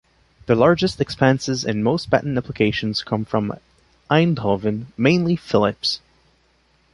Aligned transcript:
The 0.47 0.55
largest 0.55 0.99
expenses 0.99 1.63
and 1.63 1.83
most 1.83 2.09
patent 2.09 2.35
applications 2.35 3.03
come 3.03 3.23
from 3.23 3.53
Eindhoven, 4.09 4.87
mainly 4.97 5.35
Philips. 5.35 5.99